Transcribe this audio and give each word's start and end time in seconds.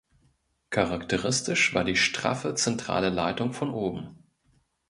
Charakteristisch 0.71 1.75
war 1.75 1.83
die 1.83 1.95
straffe 1.95 2.55
zentrale 2.55 3.09
Leitung 3.11 3.53
von 3.53 3.69
oben. 3.71 4.17